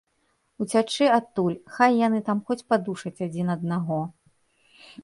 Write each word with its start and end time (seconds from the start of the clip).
Уцячы 0.63 1.09
адтуль, 1.17 1.59
хай 1.75 1.91
яны 2.07 2.23
там 2.31 2.43
хоць 2.49 2.61
падушаць 2.75 3.17
адзін 3.29 3.47
аднаго. 3.57 4.03